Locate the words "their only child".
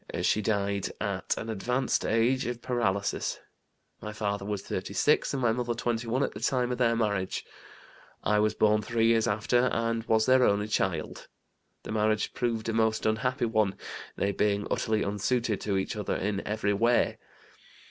10.25-11.27